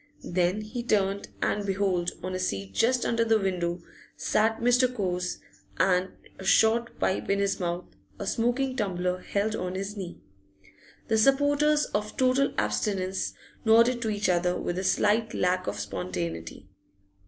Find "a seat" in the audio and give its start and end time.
2.33-2.73